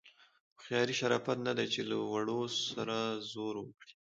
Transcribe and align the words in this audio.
هوښیاري 0.57 0.93
شرافت 0.99 1.37
نه 1.47 1.53
دی 1.57 1.67
چې 1.73 1.81
له 1.89 1.95
وړو 2.11 2.41
سره 2.69 2.97
زور 3.31 3.55
وکړي. 3.59 3.93